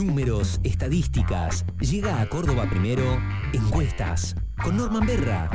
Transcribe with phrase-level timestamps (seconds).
[0.00, 1.66] Números, estadísticas.
[1.78, 3.18] Llega a Córdoba primero.
[3.52, 4.34] Encuestas.
[4.64, 5.50] Con Norman Berra.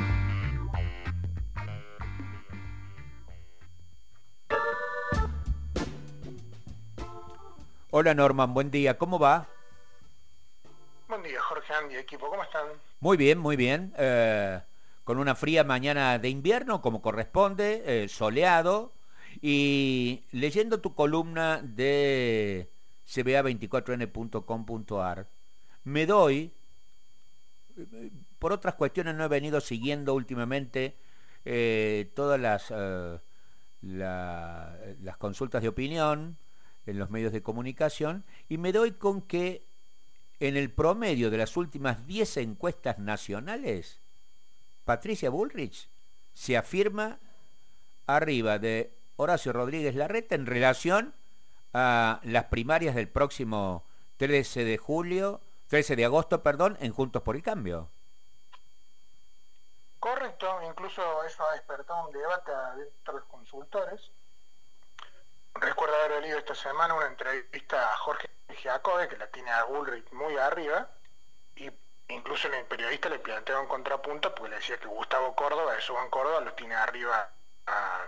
[7.90, 9.00] Hola Norman, buen día.
[9.00, 9.48] ¿Cómo va?
[11.08, 12.30] Buen día, Jorge Andy, equipo.
[12.30, 12.68] ¿Cómo están?
[13.00, 13.96] Muy bien, muy bien.
[13.98, 14.62] Eh,
[15.04, 18.92] con una fría mañana de invierno, como corresponde, eh, soleado.
[19.42, 22.70] Y leyendo tu columna de
[23.08, 25.28] cba24n.com.ar,
[25.84, 26.52] me doy,
[28.40, 30.96] por otras cuestiones no he venido siguiendo últimamente
[31.46, 33.20] eh, todas las, eh,
[33.82, 36.38] las consultas de opinión
[36.86, 39.64] en los medios de comunicación y me doy con que
[40.40, 44.00] en el promedio de las últimas 10 encuestas nacionales,
[44.84, 45.88] Patricia Bullrich
[46.34, 47.18] se afirma
[48.06, 51.14] arriba de Horacio Rodríguez Larreta en relación
[51.78, 53.84] a las primarias del próximo
[54.16, 57.90] 13 de julio, 13 de agosto, perdón, en Juntos por el Cambio.
[60.00, 64.00] Correcto, incluso eso ha despertado un debate dentro de los consultores.
[65.56, 70.10] Recuerdo haber leído esta semana una entrevista a Jorge Giacobbe, que la tiene a Bullrich
[70.14, 70.88] muy arriba,
[71.58, 71.70] y
[72.08, 76.10] incluso el periodista le planteó un contrapunto porque le decía que Gustavo Córdoba, de Suban
[76.10, 77.30] Córdoba, lo tiene arriba
[77.66, 78.02] a,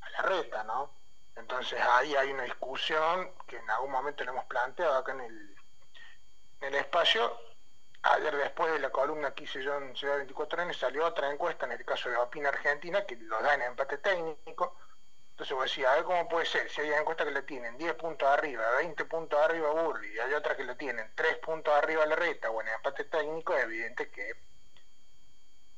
[0.00, 0.97] a la reta, ¿no?
[1.38, 5.56] Entonces ahí hay una discusión que en algún momento le hemos planteado acá en el,
[6.60, 7.40] en el espacio.
[8.02, 11.66] Ayer después de la columna que hice yo en Ciudad 24 años salió otra encuesta,
[11.66, 14.76] en el caso de Opina Argentina, que lo da en empate técnico.
[15.30, 17.94] Entonces vos decís, a ver cómo puede ser, si hay encuestas que le tienen 10
[17.94, 22.04] puntos arriba, 20 puntos arriba Burri, y hay otras que le tienen 3 puntos arriba
[22.06, 24.32] la reta o en empate técnico, es evidente que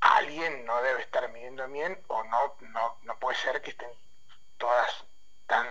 [0.00, 3.90] alguien no debe estar midiendo bien o no, no, no puede ser que estén
[4.56, 5.04] todas
[5.50, 5.66] tan,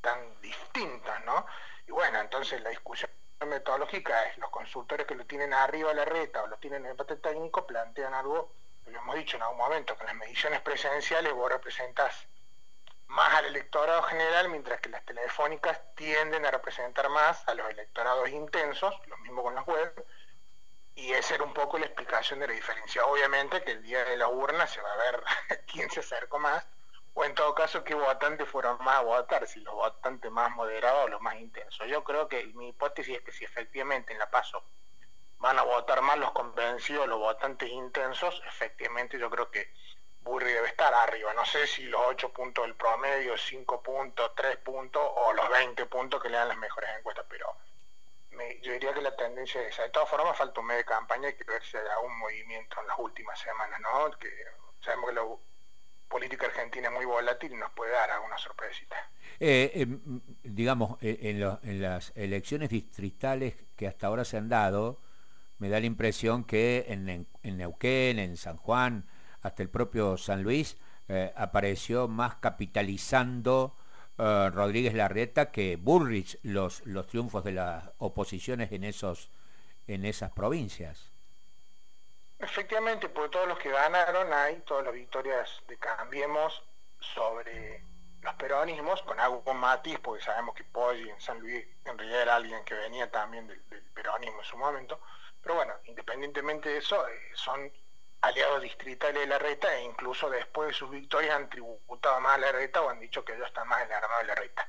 [0.00, 1.46] tan distintas, ¿no?
[1.86, 3.08] Y bueno, entonces la discusión
[3.46, 6.90] metodológica es los consultores que lo tienen arriba a la reta o lo tienen en
[6.90, 8.52] empate técnico plantean algo,
[8.86, 12.26] lo hemos dicho en algún momento, que las mediciones presidenciales vos representás
[13.06, 18.28] más al electorado general, mientras que las telefónicas tienden a representar más a los electorados
[18.28, 20.04] intensos, lo mismo con las web,
[20.96, 23.04] y esa era un poco la explicación de la diferencia.
[23.04, 25.22] Obviamente que el día de la urna se va a ver
[25.72, 26.66] quién se acercó más,
[27.14, 31.04] o en todo caso qué votantes fueron más a votar, si los votantes más moderados
[31.04, 31.86] o los más intensos.
[31.88, 34.64] Yo creo que mi hipótesis es que si efectivamente en la PASO
[35.38, 39.72] van a votar más los convencidos, los votantes intensos, efectivamente yo creo que
[40.20, 41.34] Burri debe estar arriba.
[41.34, 45.84] No sé si los 8 puntos del promedio, 5 puntos, 3 puntos o los 20
[45.86, 47.56] puntos que le dan las mejores encuestas, pero
[48.62, 49.82] yo diría que la tendencia es esa.
[49.82, 52.80] De todas formas, falta un mes de campaña y que ver si hay algún movimiento
[52.80, 54.10] en las últimas semanas, ¿no?
[54.18, 54.30] Que
[54.80, 55.40] sabemos que lo
[56.12, 58.96] política argentina muy volátil nos puede dar alguna sorpresita.
[59.40, 59.86] Eh, eh,
[60.44, 61.18] digamos, eh,
[61.62, 65.00] en, las elecciones distritales que hasta ahora se han dado,
[65.58, 69.06] me da la impresión que en, Neuquén, en San Juan,
[69.40, 70.76] hasta el propio San Luis,
[71.36, 73.76] apareció más capitalizando
[74.16, 79.30] Rodríguez Larreta que Bullrich los, los triunfos de las oposiciones en, esos,
[79.86, 81.11] en esas provincias.
[82.42, 86.60] Efectivamente, por todos los que ganaron hay todas las victorias de Cambiemos
[86.98, 87.84] sobre
[88.20, 92.34] los peronismos, con algo matiz, porque sabemos que Poggi en San Luis en realidad era
[92.34, 93.60] alguien que venía también del,
[93.94, 95.00] peronismo en su momento.
[95.40, 97.72] Pero bueno, independientemente de eso, eh, son
[98.22, 102.38] aliados distritales de la reta e incluso después de sus victorias han tributado más a
[102.38, 104.68] la reta o han dicho que ellos están más en el armado de la reta.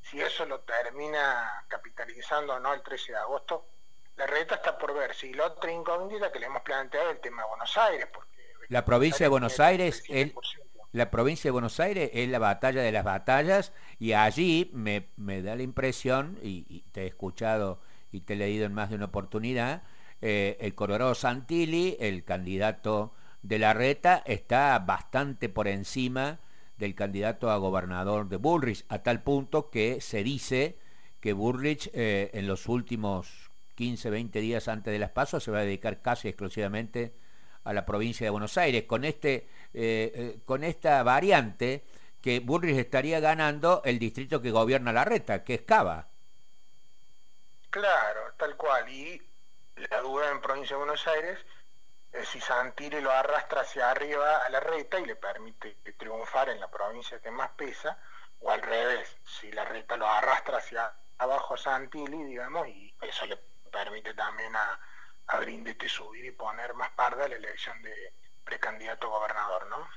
[0.00, 3.68] Si eso lo termina capitalizando o no el 13 de agosto,
[4.16, 7.20] la reta está por ver si la otra incógnita que le hemos planteado es el
[7.20, 8.08] tema de Buenos Aires.
[8.12, 8.30] Porque
[8.68, 10.02] la provincia de Buenos Aires,
[10.92, 15.08] la provincia de Buenos Aires es la batalla de las batallas y allí me,
[15.42, 17.80] da la impresión, y, te he escuchado
[18.10, 19.82] y te he leído en más de una oportunidad,
[20.20, 23.12] eh, el Colorado Santilli, el candidato
[23.42, 26.38] de la reta, está bastante por encima
[26.76, 30.78] del candidato a gobernador de Bullrich, a tal punto que se dice
[31.20, 33.41] que Bullrich eh, en los últimos
[33.74, 37.14] 15, 20 días antes de las pasos, se va a dedicar casi exclusivamente
[37.64, 41.84] a la provincia de Buenos Aires, con, este, eh, eh, con esta variante
[42.20, 46.06] que Burris estaría ganando el distrito que gobierna la reta, que es Cava.
[47.70, 48.88] Claro, tal cual.
[48.88, 49.20] Y
[49.90, 51.38] la duda en provincia de Buenos Aires
[52.12, 56.60] es si Santilli lo arrastra hacia arriba a la reta y le permite triunfar en
[56.60, 57.98] la provincia que más pesa,
[58.40, 63.38] o al revés, si la reta lo arrastra hacia abajo Santilli, digamos, y eso le
[63.72, 64.78] permite también a,
[65.40, 68.12] Brindete subir y poner más parda la elección de
[68.44, 69.88] precandidato gobernador, ¿no?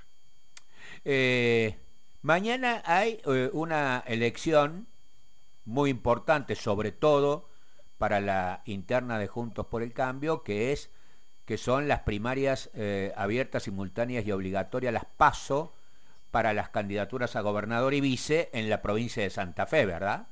[1.04, 1.78] Eh,
[2.22, 4.88] mañana hay eh, una elección
[5.66, 7.50] muy importante, sobre todo
[7.98, 10.90] para la interna de Juntos por el Cambio, que es
[11.46, 15.74] que son las primarias eh, abiertas, simultáneas y obligatorias, las paso
[16.32, 20.28] para las candidaturas a gobernador y vice en la provincia de Santa Fe, ¿verdad?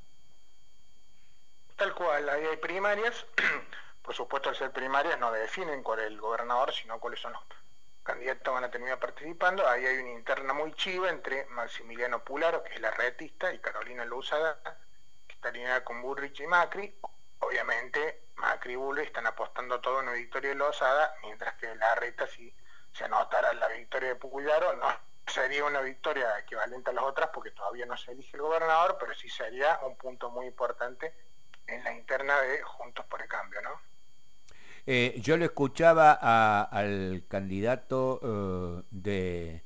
[2.11, 3.25] Ahí hay primarias,
[4.01, 7.41] por supuesto al ser primarias no definen cuál es el gobernador, sino cuáles son los
[8.03, 12.63] candidatos que van a terminar participando, ahí hay una interna muy chiva entre Maximiliano Pularo,
[12.63, 14.61] que es la retista, y Carolina Luzada,
[15.25, 16.93] que está alineada con Burrich y Macri,
[17.39, 21.95] obviamente Macri y Bullrich están apostando todo en una victoria de Lozada, mientras que la
[21.95, 22.53] reta si
[22.91, 24.87] se anotara la victoria de Puyaro, no
[25.25, 29.13] sería una victoria equivalente a las otras porque todavía no se elige el gobernador, pero
[29.15, 31.13] sí sería un punto muy importante
[31.67, 33.93] en la interna de Juntos por el Cambio, ¿no?
[34.85, 36.11] Eh, yo lo escuchaba
[36.63, 39.63] al candidato eh, de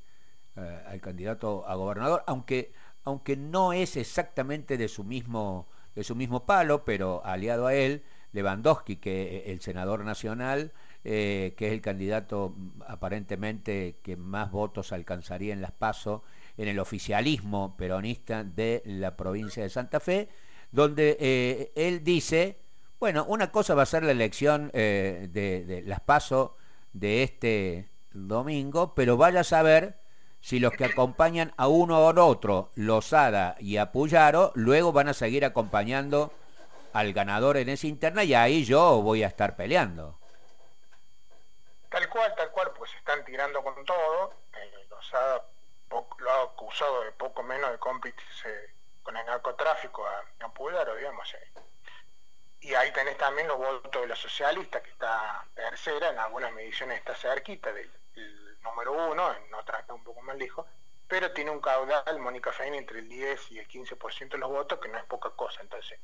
[0.56, 2.72] eh, al candidato a gobernador, aunque
[3.04, 8.04] aunque no es exactamente de su mismo de su mismo palo, pero aliado a él,
[8.32, 10.72] Lewandowski, que el senador nacional,
[11.02, 16.24] que es el candidato mm, aparentemente que más votos alcanzaría en las PASO,
[16.58, 20.30] en el oficialismo peronista de la provincia de Santa Fe,
[20.72, 22.58] donde él dice
[23.00, 26.58] bueno, una cosa va a ser la elección eh, de, las PASO
[26.94, 30.00] de este domingo, pero vaya a saber
[30.42, 35.14] si los que acompañan a uno o otro, Lozada y a Puyaro, luego van a
[35.14, 36.34] seguir acompañando
[36.94, 40.18] al ganador en esa interna y ahí yo voy a estar peleando.
[41.90, 44.34] Tal cual, tal cual, pues están tirando con todo.
[44.56, 45.44] Eh, Lozada
[45.92, 48.77] lo ha acusado de poco menos de cómplice
[49.08, 51.34] con el narcotráfico a, a Puyaro, digamos.
[51.34, 51.52] Eh
[52.60, 56.98] y ahí tenés también los votos de los socialistas, que está tercera, en algunas mediciones
[56.98, 57.90] está cerquita del,
[58.62, 60.66] número uno, en otras está un poco más lejos,
[61.08, 64.80] pero tiene un caudal, Mónica Fein, entre el 10 y el 15% de los votos,
[64.80, 65.62] que no es poca cosa.
[65.62, 65.98] Entonces,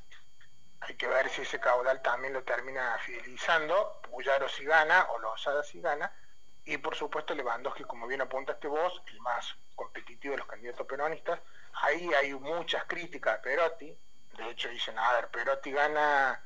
[0.79, 5.63] hay que ver si ese caudal también lo termina fidelizando, Puyaro si gana o Lozada
[5.63, 6.13] si gana,
[6.63, 11.41] y por supuesto Lewandowski, como bien apuntaste vos, el más competitivo de los candidatos peronistas.
[11.73, 13.97] Ahí hay muchas críticas a Perotti,
[14.37, 16.41] de hecho dicen, a ver, Perotti gana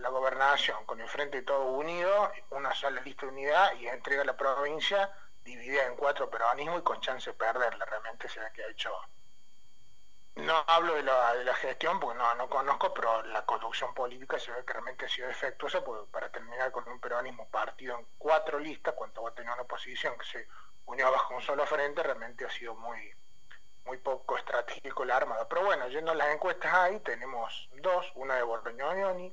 [0.00, 4.36] la gobernación con el Frente Todo Unido, una sola lista de unidad y entrega la
[4.36, 5.10] provincia
[5.44, 7.84] dividida en cuatro peronismos y con chance de perderla.
[7.84, 8.92] Realmente se ve que ha hecho...
[10.36, 14.64] No hablo de la, gestión porque no, no conozco, pero la conducción política se ve
[14.64, 18.94] que realmente ha sido defectuosa porque para terminar con un peronismo partido en cuatro listas,
[18.94, 20.48] cuando va a tener una oposición que se
[20.86, 23.12] unió bajo un solo frente, realmente ha sido muy,
[23.84, 25.48] muy poco estratégico la armada.
[25.48, 29.32] Pero bueno, yendo a las encuestas ahí, tenemos dos, una de Borgoñoni,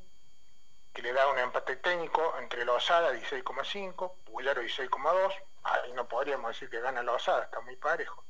[0.93, 5.33] que le da un empate técnico entre Lozada 16,5, Puyaro 16,2,
[5.63, 8.23] ahí no podríamos decir que gana Lozada, está muy parejo.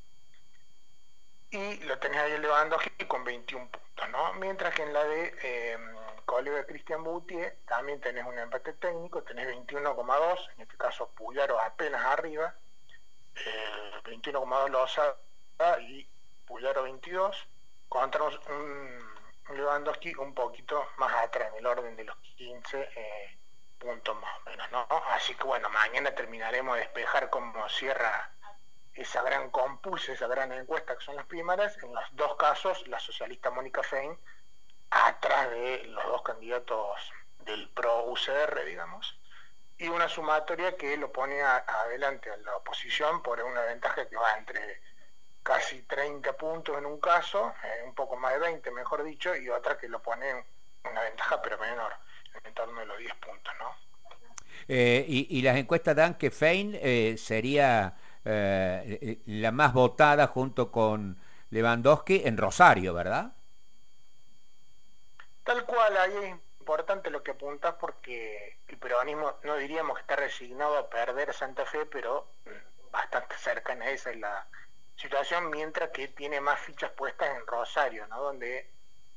[1.49, 2.77] Y lo tenés ahí elevando
[3.07, 4.33] con 21 puntos, ¿no?
[4.33, 5.77] Mientras que en la de eh,
[6.25, 12.03] colega Cristian Boutier también tenés un empate técnico, tenés 21,2, en este caso Puyaro apenas
[12.03, 12.53] arriba,
[14.03, 15.15] 21,2 Lozada
[15.79, 16.07] y
[16.45, 17.47] Puyaro 22,
[17.89, 23.37] contra un Lewandowski un poquito más atrás, en el orden de los 15 eh,
[23.79, 24.87] puntos más o menos, ¿no?
[25.09, 28.31] Así que bueno, mañana terminaremos de despejar cómo cierra
[28.93, 31.77] esa gran compulsa, esa gran encuesta que son las primarias.
[31.81, 34.17] En los dos casos, la socialista Mónica Fein,
[34.89, 39.17] atrás de los dos candidatos del pro-UCR, digamos,
[39.77, 44.37] y una sumatoria que lo pone adelante a la oposición por una ventaja que va
[44.37, 44.81] entre
[45.47, 49.47] casi 30 puntos en un caso, eh, un poco más de 20 mejor dicho, y
[49.47, 50.43] otra que lo pone
[50.83, 51.93] una ventaja pero menor,
[52.43, 53.73] en torno de los 10 puntos, ¿no?
[54.67, 61.17] Eh, y, las encuestas dan que Fein eh, sería la más votada junto con
[61.49, 63.31] Lewandowski en Rosario, ¿verdad?
[65.45, 70.17] Tal cual, ahí es importante lo que apuntas porque el peronismo no diríamos que está
[70.17, 74.45] resignado a perder Santa Fe, pero mm, bastante cerca en esa es la,
[74.97, 78.21] situación mientras que tiene más fichas puestas en Rosario, ¿no?
[78.21, 78.69] donde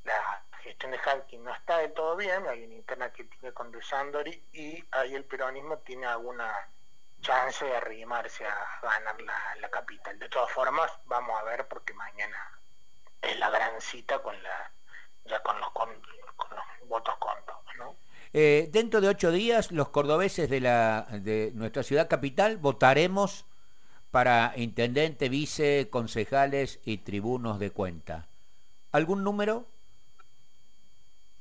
[0.03, 3.71] la gestión de Hawking no está del todo bien, hay una interna que tiene con
[3.71, 6.53] De Sandori y ahí el peronismo tiene alguna
[7.21, 10.17] chance de arrimarse a ganar la, capital.
[10.19, 12.59] De todas formas, vamos a ver porque mañana
[13.21, 14.71] es la gran cita con la
[15.25, 17.95] ya con los, con, los votos contados, ¿no?
[18.33, 23.45] Eh, dentro de ocho días, los cordobeses de, la, de nuestra ciudad capital votaremos
[24.11, 28.27] para intendente, vice, concejales y tribunos de cuenta.
[28.91, 29.65] ¿Algún número?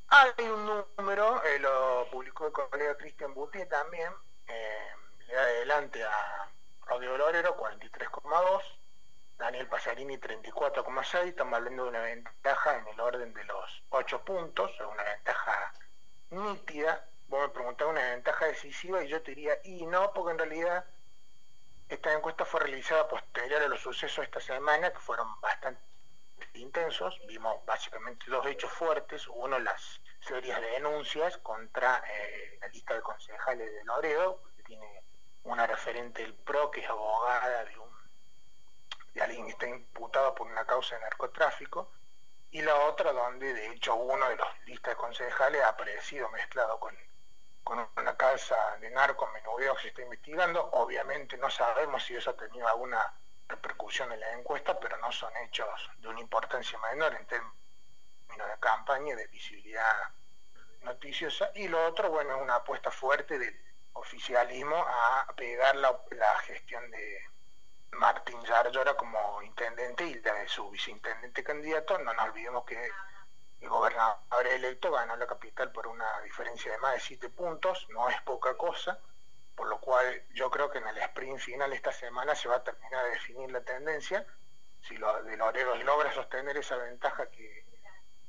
[0.09, 4.13] Hay un número, eh, lo publicó el colega Cristian Buti también,
[4.49, 4.89] eh,
[5.27, 6.49] le da adelante a
[6.87, 8.63] Rodrigo Lorero 43,2,
[9.39, 14.73] Daniel Pasarini 34,6, estamos hablando de una ventaja en el orden de los 8 puntos,
[14.81, 15.73] una ventaja
[16.31, 20.39] nítida, vos me preguntabas una ventaja decisiva y yo te diría, y no, porque en
[20.39, 20.85] realidad
[21.91, 25.81] esta encuesta fue realizada posterior a los sucesos esta semana, que fueron bastante
[26.55, 27.21] intensos.
[27.27, 29.27] Vimos básicamente dos hechos fuertes.
[29.27, 35.03] Uno, las serias denuncias contra eh, la lista de concejales de Loredo, que tiene
[35.43, 37.91] una referente del PRO, que es abogada de, un,
[39.13, 41.91] de alguien que está imputado por una causa de narcotráfico.
[42.53, 46.79] Y la otra, donde de hecho uno de los listas de concejales ha aparecido mezclado
[46.79, 46.97] con
[47.71, 50.71] con una casa de narco menudeo que se está investigando.
[50.73, 53.15] Obviamente no sabemos si eso ha tenido alguna
[53.47, 57.55] repercusión en la encuesta, pero no son hechos de una importancia menor en términos
[58.29, 59.87] de campaña de visibilidad
[60.81, 61.53] noticiosa.
[61.55, 63.57] Y lo otro, bueno, es una apuesta fuerte del
[63.93, 65.97] oficialismo a pegar la,
[66.41, 67.25] gestión de
[67.93, 71.99] Martín Yarlora como intendente y de su viceintendente candidato.
[71.99, 72.91] No nos olvidemos que
[73.61, 78.09] el gobernador electo ganó la capital por una diferencia de más de siete puntos, no
[78.09, 78.99] es poca cosa,
[79.55, 82.65] por lo cual yo creo que en el sprint final esta semana se va a
[82.65, 84.27] terminar de definir la tendencia.
[84.81, 87.69] Si lo de Loredo logra sostener esa ventaja que,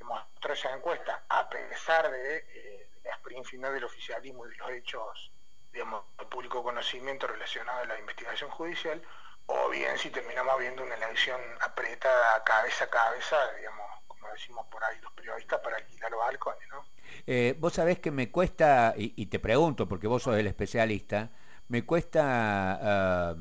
[0.01, 4.69] mostró esa encuesta, a pesar de, eh, la sprint final del oficialismo y de los
[4.71, 5.31] hechos
[5.71, 9.01] digamos, de público conocimiento relacionados a la investigación judicial,
[9.45, 13.87] o bien si terminamos viendo una elección apretada cabeza a cabeza, digamos,
[14.33, 16.83] decimos por ahí los periodistas, para alquilar balcones, ¿no?
[17.27, 21.29] Eh, vos sabés que me cuesta, y, te pregunto, porque vos sos el especialista,
[21.67, 23.35] me cuesta ah,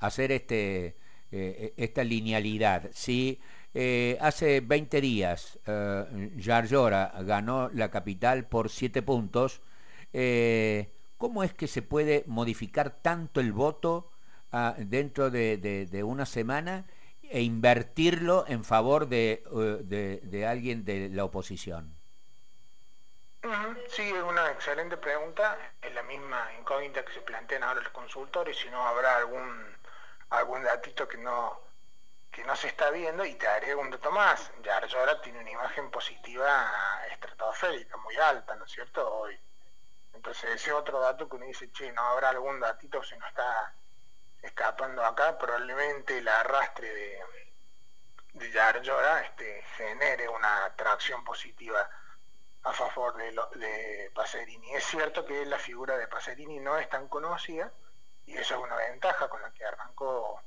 [0.00, 0.96] hacer este,
[1.30, 2.90] eh, esta linealidad.
[2.92, 3.40] Si
[3.74, 5.58] eh, hace 20 días
[6.36, 9.60] Yarlora ganó la capital por 7 puntos,
[11.16, 14.10] ¿cómo es que se puede modificar tanto el voto
[14.50, 16.84] ah, dentro de una semana?
[17.32, 21.96] E invertirlo en favor de, eh, de, alguien de la oposición?
[23.88, 25.56] Sí, es una excelente pregunta.
[25.80, 29.76] Es la misma incógnita que se plantean ahora los consultores, si no habrá algún
[30.28, 31.60] algún datito que no
[32.30, 34.50] que no se está viendo y te haré un dato más.
[34.62, 36.70] Ya ahora tiene una imagen positiva
[37.10, 39.06] estratosférica, muy alta, ¿no es cierto?
[39.10, 39.38] Hoy.
[40.12, 43.74] Entonces ese otro dato que uno dice, che, no habrá algún datito si no está
[44.42, 47.20] escapando acá, probablemente el arrastre de,
[48.34, 51.88] de Yarlora este, genere una atracción positiva
[52.64, 54.74] a favor de, lo, de Pacerini.
[54.74, 57.72] Es cierto que la figura de Pacerini no es tan conocida
[58.26, 60.40] y eso es una ventaja con la que arrancó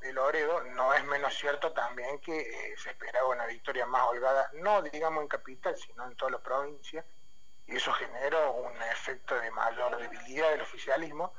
[0.00, 0.62] de Loredo.
[0.62, 5.22] No es menos cierto también que eh, se esperaba una victoria más holgada, no digamos
[5.22, 7.04] en capital, sino en toda la provincia,
[7.66, 11.32] y eso generó un efecto de mayor debilidad del oficialismo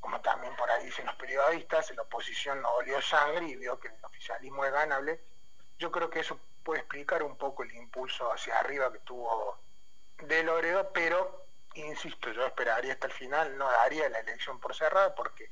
[0.00, 4.04] como también por ahí dicen los periodistas, la oposición olió sangre y vio que el
[4.04, 5.20] oficialismo es ganable.
[5.78, 9.58] Yo creo que eso puede explicar un poco el impulso hacia arriba que tuvo
[10.22, 15.14] de Loredo, pero insisto, yo esperaría hasta el final, no daría la elección por cerrada,
[15.14, 15.50] porque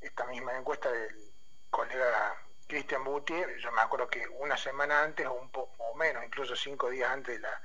[0.00, 1.32] esta misma encuesta del
[1.70, 2.36] colega
[2.66, 6.90] Cristian Boutier, yo me acuerdo que una semana antes o un poco menos, incluso cinco
[6.90, 7.62] días antes de la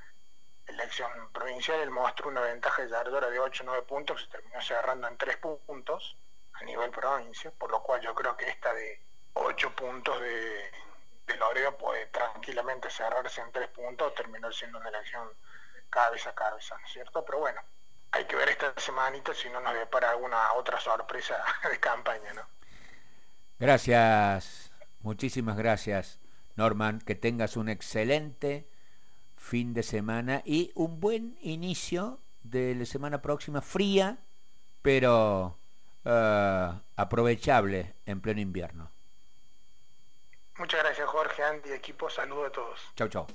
[0.67, 4.61] elección provincial, él mostró una ventaja de Yardora de 8 o 9 puntos, se terminó
[4.61, 6.17] cerrando en 3 puntos
[6.53, 9.01] a nivel provincia, por lo cual yo creo que esta de
[9.33, 10.71] 8 puntos de,
[11.27, 15.29] de puede tranquilamente cerrarse en 3 puntos, terminar siendo una elección
[15.89, 17.23] cabeza a cabeza, ¿no es cierto?
[17.23, 17.61] Pero bueno,
[18.11, 22.43] hay que ver esta semanita si no nos depara alguna otra sorpresa de campaña, ¿no?
[23.59, 24.71] Gracias,
[25.01, 26.19] muchísimas gracias,
[26.55, 28.67] Norman, que tengas un excelente
[29.47, 34.17] fin de semana y un buen inicio de la semana próxima, fría,
[34.81, 35.55] pero
[36.03, 38.89] uh, aprovechable en pleno invierno.
[40.57, 42.79] Muchas gracias Jorge, Andy, equipo, saludos a todos.
[42.95, 43.27] Chau, chau.